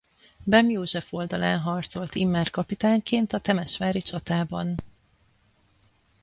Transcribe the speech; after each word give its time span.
Bem 0.43 0.69
József 0.69 1.13
oldalán 1.13 1.59
harcolt 1.59 2.15
immár 2.15 2.49
kapitányként 2.49 3.33
a 3.33 3.39
temesvári 3.39 4.01
csatában. 4.01 4.75